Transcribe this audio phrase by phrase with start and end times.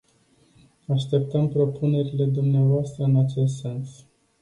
[0.87, 2.97] Așteptăm propunerile dvs.
[2.97, 4.05] în acest sens.